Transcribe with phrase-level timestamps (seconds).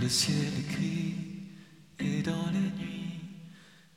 [0.00, 1.14] Le ciel gris
[1.98, 3.20] et dans les nuits,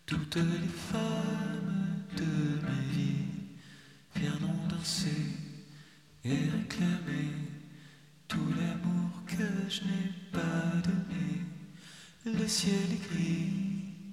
[0.06, 3.26] toutes les femmes de ma vie
[4.16, 5.10] viendront danser
[6.26, 7.32] et réclamer
[8.28, 12.40] tout l'amour que je n'ai pas donné.
[12.40, 13.54] Le ciel est gris,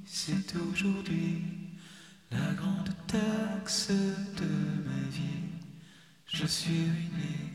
[0.07, 1.43] c'est aujourd'hui
[2.31, 4.47] la grande taxe de
[4.87, 5.51] ma vie.
[6.27, 7.53] Je suis ruiné,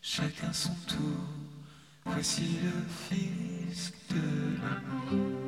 [0.00, 1.37] chacun son tour.
[2.10, 5.47] Voici le fisc de l'amour.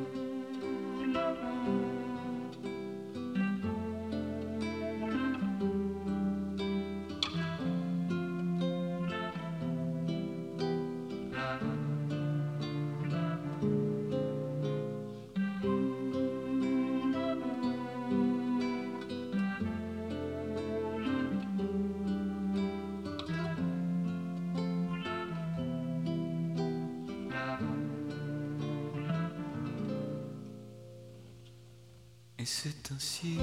[32.41, 33.37] Et c'est ainsi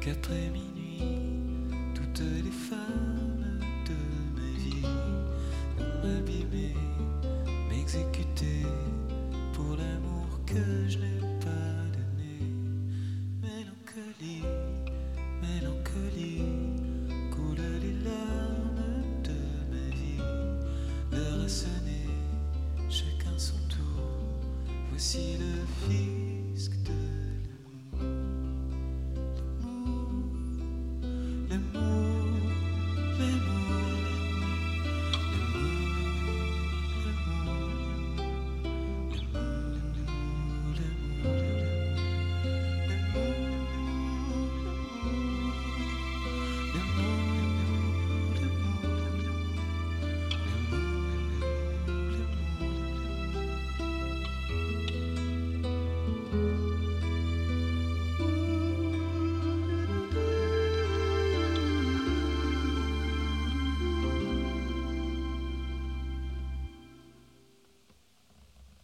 [0.00, 1.00] qu'après minuit,
[1.94, 3.19] toutes les femmes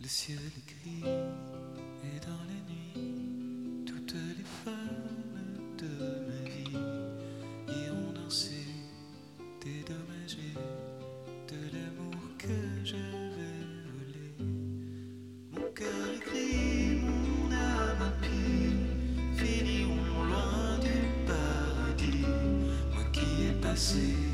[0.07, 5.91] Le ciel gris et dans la nuit, toutes les femmes de
[6.29, 6.79] ma vie
[7.67, 8.69] iront danser,
[9.61, 10.55] dédommager
[11.49, 13.65] de l'amour que j'avais
[13.97, 14.31] volé.
[15.51, 18.77] Mon cœur est gris, mon âme a impie,
[19.35, 22.27] finiront loin du paradis,
[22.95, 24.26] moi qui ai passé.